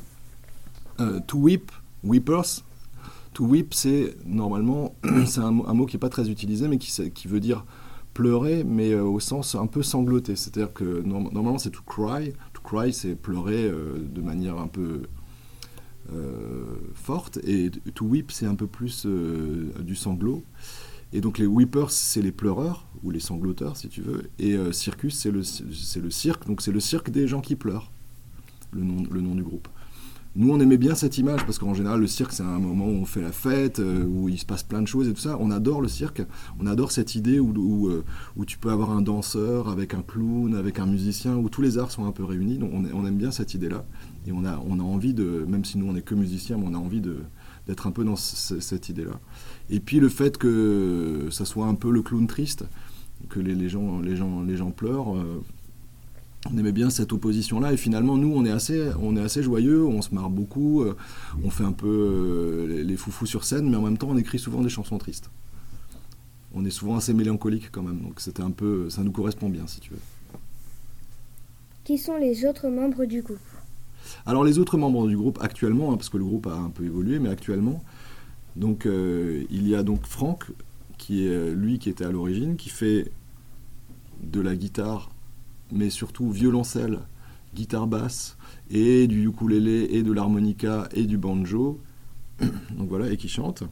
euh, 1.01 1.19
to 1.27 1.39
whip, 1.39 1.73
whippers. 2.05 2.63
To 3.35 3.45
whip, 3.45 3.75
c'est 3.75 4.17
normalement, 4.27 4.95
c'est 5.27 5.41
un, 5.41 5.51
mot- 5.53 5.87
qui 5.87 5.97
n'est 5.97 6.01
pas 6.01 6.09
très 6.09 6.29
utilisé, 6.31 6.67
mais 6.69 6.79
qui, 6.79 7.29
veut 7.29 7.41
dire 7.41 7.65
pleurer, 8.15 8.65
mais 8.65 8.93
euh, 8.93 9.05
au 9.05 9.21
sens 9.21 9.55
un 9.55 9.67
peu 9.67 9.83
sangloté. 9.83 10.35
C'est-à-dire 10.35 10.73
que 10.73 11.03
norm- 11.03 11.31
normalement, 11.33 11.59
c'est 11.59 11.71
to 11.71 11.81
cry. 11.87 12.33
To 12.55 12.63
cry, 12.63 12.93
c'est 12.93 13.15
pleurer 13.15 13.65
euh, 13.65 13.97
de 14.13 14.21
manière 14.21 14.59
un 14.59 14.67
peu 14.67 15.03
euh, 16.13 16.65
forte. 16.95 17.39
Et 17.45 17.71
to 17.95 18.07
whip, 18.07 18.31
c'est 18.33 18.47
un 18.47 18.55
peu 18.55 18.67
plus 18.67 19.07
du 19.07 19.95
sanglot. 19.95 20.43
Et 21.13 21.21
donc 21.21 21.39
les 21.39 21.47
whippers, 21.47 21.91
c'est 21.91 22.21
les 22.23 22.33
pleureurs, 22.33 22.87
ou 23.03 23.11
les 23.11 23.21
sangloteurs, 23.21 23.77
si 23.77 23.89
tu 23.89 24.03
veux. 24.03 24.29
Et 24.39 24.57
circus, 24.73 25.17
c'est 25.17 25.31
le, 25.31 25.41
le 25.41 26.11
cirque. 26.11 26.47
Donc 26.47 26.61
c'est 26.61 26.73
le 26.73 26.81
cirque 26.81 27.11
des 27.11 27.27
gens 27.27 27.41
qui 27.41 27.57
pleurent 27.57 27.91
le 28.73 28.83
nom, 28.83 29.05
le 29.11 29.21
nom 29.21 29.35
du 29.35 29.43
groupe. 29.43 29.69
Nous, 30.39 30.53
on 30.53 30.61
aimait 30.61 30.77
bien 30.79 30.95
cette 30.95 31.19
image 31.19 31.45
parce 31.45 31.59
qu'en 31.59 31.75
général, 31.75 32.01
le 32.01 32.07
cirque, 32.07 32.31
c'est 32.31 32.45
un 32.45 32.61
moment 32.61 32.87
où 32.87 32.91
on 32.93 33.05
fait 33.05 33.21
la 33.21 33.33
fête, 33.33 33.81
euh, 33.81 34.05
où 34.05 34.29
il 34.29 34.39
se 34.39 34.47
passe 34.47 34.63
plein 34.63 34.81
de 34.81 34.87
choses 34.87 35.09
et 35.09 35.13
tout 35.13 35.21
ça. 35.21 35.37
On 35.41 35.51
adore 35.51 35.81
le 35.81 35.89
cirque. 35.89 36.23
On 36.61 36.67
adore 36.67 36.93
cette 36.93 37.17
idée 37.17 37.39
euh, 37.39 38.05
où 38.37 38.45
tu 38.47 38.57
peux 38.57 38.71
avoir 38.71 38.91
un 38.93 39.03
danseur 39.03 39.69
avec 39.69 39.95
un 39.95 40.03
clown, 40.03 40.55
avec 40.55 40.79
un 40.79 40.87
musicien, 40.87 41.35
où 41.35 41.49
tous 41.49 41.61
les 41.61 41.77
arts 41.77 41.91
sont 41.91 42.05
un 42.05 42.13
peu 42.13 42.23
réunis. 42.23 42.59
Donc, 42.59 42.71
on, 42.73 43.05
aime 43.05 43.17
bien 43.17 43.33
cette 43.33 43.55
idée-là. 43.55 43.85
Et 44.29 44.33
on 44.33 44.45
a, 44.45 44.63
on 44.65 44.79
a 44.79 44.83
envie 44.85 45.13
de, 45.13 45.45
même 45.49 45.65
si 45.65 45.77
nous, 45.77 45.89
on 45.89 45.95
n'est 45.95 46.03
que 46.03 46.15
musiciens, 46.15 46.57
mais 46.57 46.67
on 46.69 46.75
a 46.75 46.79
envie 46.79 47.03
d'être 47.67 47.89
un 47.89 47.91
peu 47.91 48.05
dans 48.05 48.15
ce- 48.15 48.61
cette 48.61 48.89
idée-là. 48.89 49.19
Et 49.71 49.81
puis 49.81 49.99
le 49.99 50.09
fait 50.09 50.39
que 50.39 51.27
ça 51.33 51.47
soit 51.47 51.67
un 51.67 51.75
peu 51.75 51.91
le 51.91 52.03
clown 52.03 52.29
triste, 52.29 52.65
que 53.29 53.41
les, 53.41 53.57
les 53.57 53.69
gens, 53.69 53.99
les, 53.99 54.15
gens, 54.15 54.43
les 54.43 54.57
gens 54.57 54.71
pleurent, 54.71 55.17
euh, 55.17 55.43
on 56.47 56.57
aimait 56.57 56.73
bien 56.73 56.91
cette 56.91 57.13
opposition-là. 57.13 57.73
Et 57.73 57.77
finalement, 57.77 58.17
nous, 58.17 58.33
on 58.35 58.45
est 58.45 58.51
assez, 58.51 58.91
on 59.01 59.17
est 59.17 59.21
assez 59.21 59.43
joyeux, 59.43 59.85
on 59.85 60.03
se 60.03 60.15
marre 60.15 60.31
beaucoup, 60.31 60.83
euh, 60.83 60.97
on 61.45 61.51
fait 61.51 61.65
un 61.65 61.73
peu 61.73 61.87
euh, 61.89 62.83
les, 62.85 62.97
foufous 62.97 63.27
sur 63.27 63.45
scène, 63.45 63.69
mais 63.69 63.77
en 63.77 63.83
même 63.83 63.99
temps, 63.99 64.09
on 64.11 64.17
écrit 64.17 64.39
souvent 64.39 64.63
des 64.63 64.69
chansons 64.69 64.99
tristes. 64.99 65.31
On 66.55 66.65
est 66.65 66.71
souvent 66.71 66.97
assez 66.97 67.13
mélancolique 67.13 67.71
quand 67.71 67.83
même, 67.83 68.01
donc 68.01 68.21
c'était 68.21 68.43
un 68.43 68.51
peu, 68.51 68.89
ça 68.89 69.03
nous 69.03 69.13
correspond 69.13 69.49
bien, 69.49 69.67
si 69.67 69.81
tu 69.81 69.91
veux. 69.91 70.01
Qui 71.85 71.99
sont 71.99 72.17
les 72.17 72.47
autres 72.47 72.69
membres 72.69 73.05
du 73.05 73.23
groupe? 73.23 73.39
Alors 74.25 74.45
les 74.45 74.59
autres 74.59 74.79
membres 74.79 75.07
du 75.07 75.17
groupe 75.17 75.39
actuellement, 75.43 75.93
hein, 75.93 75.97
parce 75.97 76.09
que 76.09 76.17
le 76.17 76.25
groupe 76.25 76.47
a 76.47 76.55
un 76.55 76.71
peu 76.71 76.85
évolué, 76.85 77.19
mais 77.19 77.29
actuellement, 77.29 77.83
donc 78.57 78.87
euh, 78.87 79.45
il 79.51 79.69
y 79.69 79.75
a 79.75 79.83
donc 79.83 80.07
Franck, 80.07 80.47
qui 80.97 81.27
est 81.27 81.51
lui 81.53 81.79
qui 81.79 81.91
était 81.91 82.05
à 82.05 82.11
l'origine, 82.11 82.57
qui 82.57 82.71
fait 82.71 83.11
de 84.23 84.41
la 84.41 84.57
guitare, 84.57 85.11
mais 85.73 85.91
surtout 85.91 86.31
violoncelle, 86.31 87.01
guitare 87.55 87.87
basse, 87.87 88.37
et 88.71 89.07
du 89.07 89.27
ukulélé, 89.29 89.89
et 89.91 90.03
de 90.03 90.13
l'harmonica, 90.13 90.89
et 90.93 91.05
du 91.05 91.19
banjo, 91.19 91.81
donc 92.41 92.89
voilà, 92.89 93.11
et 93.11 93.17
qui 93.17 93.29
chante. 93.29 93.65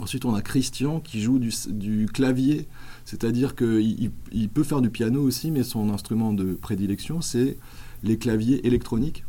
Ensuite, 0.00 0.24
on 0.24 0.34
a 0.34 0.42
Christian 0.42 0.98
qui 0.98 1.20
joue 1.20 1.38
du, 1.38 2.06
clavier, 2.12 2.66
c'est-à-dire 3.04 3.54
qu'il 3.54 4.10
il- 4.32 4.48
peut 4.48 4.64
faire 4.64 4.80
du 4.80 4.90
piano 4.90 5.22
aussi, 5.22 5.52
mais 5.52 5.62
son 5.62 5.88
instrument 5.90 6.32
de 6.32 6.54
prédilection, 6.54 7.20
c'est 7.20 7.56
les 8.02 8.18
claviers 8.18 8.66
électroniques 8.66 9.24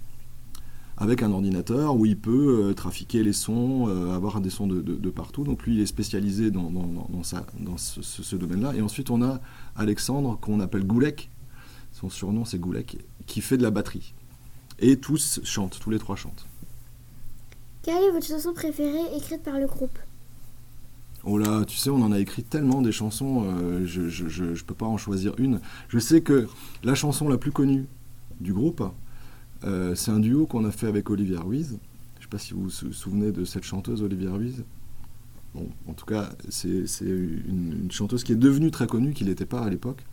avec 0.98 1.22
un 1.24 1.32
ordinateur 1.32 1.96
où 1.98 2.06
il 2.06 2.18
peut 2.18 2.68
euh, 2.70 2.74
trafiquer 2.74 3.22
les 3.22 3.34
sons, 3.34 3.88
euh, 3.90 4.16
avoir 4.16 4.40
des 4.42 4.50
sons 4.50 4.66
de, 4.66 5.10
partout. 5.12 5.44
Donc 5.44 5.64
lui, 5.66 5.76
il 5.76 5.82
est 5.82 5.86
spécialisé 5.86 6.50
dans, 6.52 6.72
ce- 7.78 8.02
ce 8.02 8.36
domaine-là. 8.36 8.74
Et 8.76 8.82
ensuite, 8.82 9.10
on 9.12 9.22
a 9.22 9.42
Alexandre, 9.76 10.40
qu'on 10.42 10.60
appelle 10.62 10.86
Goulek, 10.86 11.30
son 11.96 12.10
surnom 12.10 12.44
c'est 12.46 12.60
Goulek, 12.60 12.98
qui 13.26 13.40
fait 13.42 13.58
de 13.58 13.64
la 13.64 13.72
batterie. 13.72 14.14
Et 14.80 14.98
tous 14.98 15.40
chantent, 15.46 15.80
tous 15.80 15.90
les 15.90 15.98
trois 16.00 16.18
chantent. 16.18 16.46
Quelle 17.84 18.04
est 18.04 18.12
votre 18.12 18.26
chanson 18.28 18.54
préférée 18.54 19.16
écrite 19.16 19.42
par 19.44 19.58
le 19.60 19.66
groupe? 19.66 19.98
Oh 21.24 21.38
là, 21.38 21.64
tu 21.66 21.78
sais, 21.78 21.90
on 21.90 22.02
en 22.04 22.12
a 22.12 22.20
écrit 22.20 22.44
tellement 22.44 22.82
des 22.82 22.92
chansons, 22.92 23.46
euh, 23.46 23.86
je, 23.86 24.10
je, 24.10 24.28
je- 24.28 24.54
je 24.54 24.64
peux 24.66 24.76
pas 24.76 24.86
en 24.86 24.98
choisir 24.98 25.34
une. 25.40 25.60
Je 25.88 25.98
sais 25.98 26.22
que 26.22 26.48
la 26.84 26.94
chanson 26.94 27.28
la 27.30 27.38
plus 27.38 27.52
connue 27.52 27.86
du 28.42 28.54
groupe, 28.54 28.84
euh, 29.64 29.96
c'est 29.96 30.12
un 30.12 30.20
duo 30.20 30.46
qu'on 30.46 30.66
a 30.66 30.72
fait 30.72 30.88
avec 30.88 31.10
Olivia 31.10 31.40
Ruiz. 31.40 31.80
Je 32.20 32.24
sais 32.24 32.30
pas 32.30 32.38
si 32.38 32.54
vous 32.54 32.64
vous 32.64 32.70
sou- 32.70 32.92
souvenez 32.94 33.32
de 33.32 33.46
cette 33.46 33.64
chanteuse 33.64 34.02
Olivia 34.04 34.32
Ruiz. 34.34 34.64
Bon, 35.56 35.70
en 35.88 35.94
tout 35.94 36.06
cas, 36.06 36.30
c'est 36.50 36.84
une, 37.02 37.80
une 37.84 37.92
chanteuse 37.92 38.24
qui 38.26 38.34
est 38.34 38.36
devenue 38.36 38.72
très 38.72 38.88
connue, 38.88 39.14
qui 39.14 39.24
n'était 39.24 39.46
pas 39.46 39.62
à 39.62 39.70
l'époque, 39.70 40.04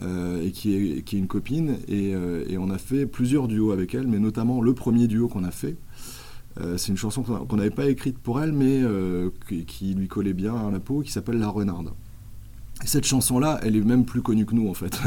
et 0.00 0.50
qui 0.50 0.74
est, 0.74 1.02
qui 1.02 1.16
est 1.16 1.18
une 1.18 1.26
copine. 1.26 1.78
Et, 1.88 2.14
euh, 2.14 2.44
et 2.48 2.58
on 2.58 2.70
a 2.70 2.78
fait 2.78 3.06
plusieurs 3.06 3.48
duos 3.48 3.72
avec 3.72 3.94
elle, 3.94 4.06
mais 4.06 4.18
notamment 4.18 4.60
le 4.60 4.74
premier 4.74 5.06
duo 5.06 5.28
qu'on 5.28 5.44
a 5.44 5.50
fait. 5.50 5.76
Euh, 6.60 6.76
c'est 6.76 6.88
une 6.88 6.96
chanson 6.96 7.22
qu'on 7.22 7.56
n'avait 7.56 7.70
pas 7.70 7.86
écrite 7.86 8.18
pour 8.18 8.40
elle, 8.40 8.52
mais 8.52 8.80
euh, 8.82 9.30
qui, 9.66 9.94
lui 9.94 10.06
collait 10.06 10.34
bien 10.34 10.54
à 10.54 10.70
la 10.70 10.78
peau, 10.78 11.00
qui 11.00 11.10
s'appelle 11.10 11.38
La 11.38 11.48
Renarde. 11.48 11.92
cette 12.84 13.06
chanson-là, 13.06 13.58
elle 13.62 13.74
est 13.76 13.80
même 13.80 14.04
plus 14.04 14.22
connue 14.22 14.46
que 14.46 14.54
nous, 14.54 14.68
en 14.68 14.74
fait. 14.74 15.00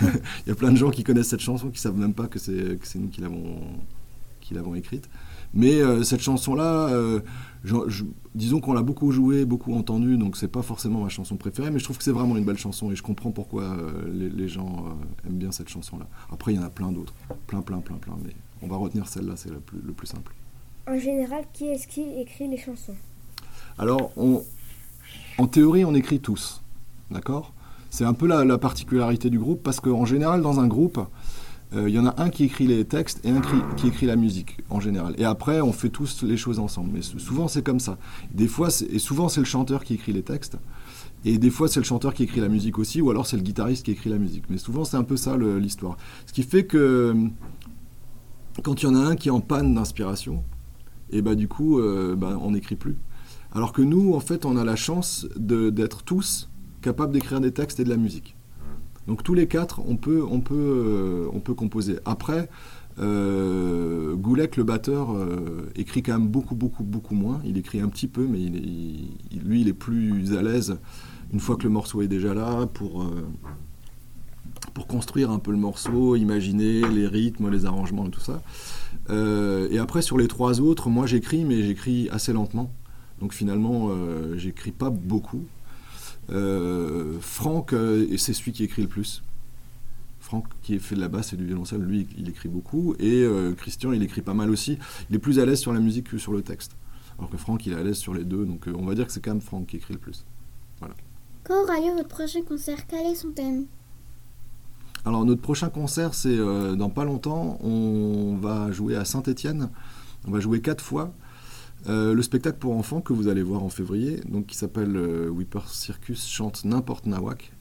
Il 0.02 0.48
y 0.48 0.52
a 0.52 0.54
plein 0.54 0.72
de 0.72 0.76
gens 0.76 0.90
qui 0.90 1.04
connaissent 1.04 1.28
cette 1.28 1.40
chanson 1.40 1.70
qui 1.70 1.80
savent 1.80 1.96
même 1.98 2.14
pas 2.14 2.26
que 2.26 2.38
c'est 2.38 2.78
nous 2.96 3.08
qui 3.08 3.20
l'avons 3.20 4.74
écrite. 4.74 5.08
Mais 5.54 5.80
euh, 5.80 6.02
cette 6.02 6.20
chanson-là, 6.20 6.88
euh, 6.90 7.20
disons 8.34 8.60
qu'on 8.60 8.72
l'a 8.72 8.82
beaucoup 8.82 9.10
jouée, 9.10 9.44
beaucoup 9.44 9.74
entendue, 9.74 10.16
donc 10.16 10.36
c'est 10.36 10.48
pas 10.48 10.62
forcément 10.62 11.02
ma 11.02 11.08
chanson 11.08 11.36
préférée, 11.36 11.70
mais 11.70 11.78
je 11.78 11.84
trouve 11.84 11.98
que 11.98 12.04
c'est 12.04 12.12
vraiment 12.12 12.36
une 12.36 12.44
belle 12.44 12.58
chanson 12.58 12.90
et 12.90 12.96
je 12.96 13.02
comprends 13.02 13.32
pourquoi 13.32 13.64
euh, 13.64 14.30
les, 14.34 14.48
gens 14.48 14.96
aiment 15.26 15.38
bien 15.38 15.52
cette 15.52 15.68
chanson-là. 15.68 16.06
Après, 16.32 16.52
il 16.52 16.56
y 16.56 16.58
en 16.58 16.64
a 16.64 16.70
plein 16.70 16.92
d'autres, 16.92 17.14
plein, 17.46 17.62
plein, 17.62 17.78
plein, 17.78 17.96
plein, 17.96 18.16
mais 18.24 18.34
on 18.62 18.68
va 18.68 18.76
retenir 18.76 19.08
celle-là, 19.08 19.34
c'est 19.36 19.50
le 19.50 19.92
plus 19.92 20.06
simple. 20.06 20.32
En 20.86 20.98
général, 20.98 21.44
qui 21.52 21.66
est-ce 21.66 21.86
qui 21.86 22.02
écrit 22.18 22.48
les 22.48 22.56
chansons? 22.56 22.96
Alors, 23.78 24.12
en 25.38 25.46
théorie, 25.46 25.84
on 25.84 25.94
écrit 25.94 26.20
tous. 26.20 26.62
D'accord? 27.10 27.52
C'est 27.90 28.04
un 28.04 28.12
peu 28.12 28.26
la, 28.26 28.58
particularité 28.58 29.30
du 29.30 29.38
groupe 29.38 29.62
parce 29.62 29.80
qu'en 29.80 30.04
général, 30.04 30.42
dans 30.42 30.60
un 30.60 30.68
groupe, 30.68 31.00
il 31.72 31.88
y 31.88 31.98
en 31.98 32.06
a 32.06 32.20
un 32.20 32.30
qui 32.30 32.44
écrit 32.44 32.66
les 32.66 32.84
textes 32.84 33.20
et 33.24 33.30
un 33.30 33.40
qui, 33.76 33.86
écrit 33.86 34.06
la 34.06 34.16
musique, 34.16 34.58
en 34.70 34.80
général. 34.80 35.14
Et 35.18 35.24
après, 35.24 35.60
on 35.60 35.72
fait 35.72 35.88
tous 35.88 36.22
les 36.22 36.36
choses 36.36 36.58
ensemble. 36.58 36.90
Mais 36.92 37.02
souvent, 37.02 37.46
c'est 37.46 37.62
comme 37.62 37.78
ça. 37.78 37.96
Des 38.32 38.48
fois, 38.48 38.68
et 38.90 38.98
souvent, 38.98 39.28
c'est 39.28 39.40
le 39.40 39.46
chanteur 39.46 39.84
qui 39.84 39.94
écrit 39.94 40.12
les 40.12 40.22
textes. 40.22 40.58
Et 41.24 41.38
des 41.38 41.50
fois, 41.50 41.68
c'est 41.68 41.80
le 41.80 41.84
chanteur 41.84 42.14
qui 42.14 42.22
écrit 42.22 42.40
la 42.40 42.48
musique 42.48 42.78
aussi, 42.78 43.00
ou 43.00 43.10
alors 43.10 43.26
c'est 43.26 43.36
le 43.36 43.42
guitariste 43.42 43.84
qui 43.84 43.92
écrit 43.92 44.10
la 44.10 44.18
musique. 44.18 44.44
Mais 44.48 44.58
souvent, 44.58 44.84
c'est 44.84 44.96
un 44.96 45.04
peu 45.04 45.16
ça 45.16 45.36
l'histoire. 45.36 45.96
Ce 46.26 46.32
qui 46.32 46.42
fait 46.42 46.64
que 46.64 47.14
quand 48.62 48.82
il 48.82 48.86
y 48.86 48.88
en 48.88 48.94
a 48.94 49.00
un 49.00 49.16
qui 49.16 49.28
est 49.28 49.32
en 49.32 49.40
panne 49.40 49.74
d'inspiration, 49.74 50.42
et 51.10 51.22
bah 51.22 51.34
du 51.34 51.48
coup, 51.48 51.78
euh, 51.78 52.14
bah, 52.16 52.38
on 52.40 52.52
n'écrit 52.52 52.76
plus. 52.76 52.96
Alors 53.52 53.72
que 53.72 53.82
nous, 53.82 54.14
en 54.14 54.20
fait, 54.20 54.44
on 54.44 54.56
a 54.56 54.64
la 54.64 54.76
chance 54.76 55.26
d'être 55.36 56.02
tous 56.02 56.48
capable 56.82 57.12
d'écrire 57.12 57.40
des 57.40 57.52
textes 57.52 57.80
et 57.80 57.84
de 57.84 57.90
la 57.90 57.96
musique. 57.96 58.36
Donc 59.06 59.22
tous 59.22 59.34
les 59.34 59.46
quatre, 59.46 59.80
on 59.86 59.96
peut, 59.96 60.22
on 60.28 60.40
peut, 60.40 60.54
euh, 60.54 61.28
on 61.32 61.40
peut 61.40 61.54
composer. 61.54 61.98
Après, 62.04 62.48
euh, 62.98 64.14
Goulek, 64.14 64.56
le 64.56 64.64
batteur, 64.64 65.12
euh, 65.12 65.70
écrit 65.74 66.02
quand 66.02 66.12
même 66.12 66.28
beaucoup, 66.28 66.54
beaucoup, 66.54 66.84
beaucoup 66.84 67.14
moins. 67.14 67.40
Il 67.44 67.56
écrit 67.56 67.80
un 67.80 67.88
petit 67.88 68.08
peu, 68.08 68.26
mais 68.26 68.38
lui, 68.38 69.62
il 69.62 69.68
est 69.68 69.72
plus 69.72 70.36
à 70.36 70.42
l'aise 70.42 70.78
une 71.32 71.40
fois 71.40 71.56
que 71.56 71.62
le 71.62 71.70
morceau 71.70 72.02
est 72.02 72.08
déjà 72.08 72.34
là 72.34 72.66
pour, 72.66 73.08
pour 74.74 74.88
construire 74.88 75.30
un 75.30 75.38
peu 75.38 75.52
le 75.52 75.58
morceau, 75.58 76.16
imaginer 76.16 76.86
les 76.88 77.06
rythmes, 77.06 77.48
les 77.50 77.66
arrangements 77.66 78.06
et 78.06 78.10
tout 78.10 78.20
ça. 78.20 78.42
et 79.08 79.78
après, 79.78 80.02
sur 80.02 80.18
les 80.18 80.26
trois 80.26 80.60
autres, 80.60 80.88
moi 80.90 81.06
j'écris, 81.06 81.44
mais 81.44 81.62
j'écris 81.62 82.08
assez 82.10 82.32
lentement. 82.32 82.72
Donc 83.20 83.32
finalement, 83.32 83.90
j'écris 84.36 84.72
pas 84.72 84.90
beaucoup. 84.90 85.44
Euh, 86.30 87.18
Franck, 87.20 87.72
euh, 87.72 88.06
c'est 88.16 88.32
celui 88.32 88.52
qui 88.52 88.64
écrit 88.64 88.82
le 88.82 88.88
plus. 88.88 89.22
Franck, 90.20 90.46
qui 90.62 90.78
fait 90.78 90.94
de 90.94 91.00
la 91.00 91.08
basse 91.08 91.32
et 91.32 91.36
du 91.36 91.44
violoncelle, 91.44 91.80
lui, 91.80 92.06
il 92.16 92.28
écrit 92.28 92.48
beaucoup. 92.48 92.94
Et 92.98 93.22
euh, 93.22 93.52
Christian, 93.54 93.92
il 93.92 94.02
écrit 94.02 94.22
pas 94.22 94.34
mal 94.34 94.50
aussi. 94.50 94.78
Il 95.08 95.16
est 95.16 95.18
plus 95.18 95.38
à 95.38 95.46
l'aise 95.46 95.58
sur 95.58 95.72
la 95.72 95.80
musique 95.80 96.10
que 96.10 96.18
sur 96.18 96.32
le 96.32 96.42
texte. 96.42 96.76
Alors 97.18 97.30
que 97.30 97.36
Franck, 97.36 97.66
il 97.66 97.72
est 97.72 97.76
à 97.76 97.82
l'aise 97.82 97.96
sur 97.96 98.14
les 98.14 98.24
deux. 98.24 98.44
Donc 98.44 98.66
on 98.66 98.84
va 98.84 98.94
dire 98.94 99.06
que 99.06 99.12
c'est 99.12 99.20
quand 99.20 99.32
même 99.32 99.40
Franck 99.40 99.66
qui 99.66 99.76
écrit 99.76 99.94
le 99.94 100.00
plus. 100.00 100.24
Voilà. 100.78 100.94
Quand 101.44 101.62
aura 101.62 101.80
lieu 101.80 101.92
votre 101.94 102.08
prochain 102.08 102.42
concert 102.42 102.86
Quel 102.86 103.06
est 103.06 103.14
son 103.14 103.30
thème? 103.30 103.66
Alors 105.04 105.24
notre 105.24 105.40
prochain 105.40 105.68
concert, 105.70 106.14
c'est 106.14 106.36
dans 106.36 106.90
pas 106.90 107.04
longtemps. 107.04 107.58
On 107.62 108.36
va 108.36 108.70
jouer 108.72 108.96
à 108.96 109.04
Saint-Étienne. 109.04 109.70
On 110.26 110.30
va 110.30 110.40
jouer 110.40 110.60
quatre 110.60 110.84
fois. 110.84 111.12
Euh, 111.88 112.14
le 112.14 112.22
spectacle 112.22 112.58
pour 112.58 112.76
enfants 112.76 113.00
que 113.00 113.12
vous 113.12 113.28
allez 113.28 113.42
voir 113.42 113.62
en 113.62 113.70
février, 113.70 114.20
donc 114.28 114.46
qui 114.46 114.56
s'appelle 114.56 114.96
euh, 114.96 115.28
Whipper 115.28 115.60
Circus 115.66 116.28
chante 116.28 116.64
n'importe 116.64 117.06
nawak. 117.06 117.52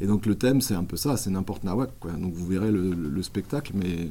Et 0.00 0.06
donc 0.06 0.26
le 0.26 0.34
thème 0.34 0.60
c'est 0.60 0.74
un 0.74 0.82
peu 0.82 0.96
ça, 0.96 1.16
c'est 1.16 1.30
n'importe 1.30 1.62
nawak. 1.62 1.90
Quoi. 2.00 2.12
Donc 2.12 2.34
vous 2.34 2.46
verrez 2.46 2.72
le, 2.72 3.22
spectacle, 3.22 3.72
mais, 3.74 4.10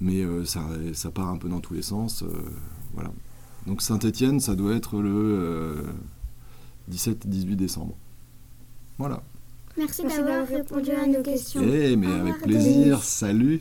mais 0.00 0.22
euh, 0.22 0.44
ça, 0.44 0.60
ça, 0.92 1.10
part 1.10 1.28
un 1.28 1.36
peu 1.36 1.48
dans 1.48 1.60
tous 1.60 1.74
les 1.74 1.82
sens. 1.82 2.22
voilà. 2.94 3.10
Donc 3.66 3.82
Saint-Étienne, 3.82 4.38
ça 4.38 4.54
doit 4.54 4.76
être 4.76 5.00
le 5.00 5.84
17-18 6.92 7.56
décembre. 7.56 7.96
Voilà. 8.98 9.22
Merci, 9.76 10.04
d'avoir 10.04 10.46
répondu 10.46 10.92
à 10.92 11.06
nos 11.06 11.22
questions. 11.22 11.60
Eh, 11.62 11.96
mais 11.96 12.06
avec 12.06 12.38
plaisir. 12.38 13.02
Salut. 13.02 13.60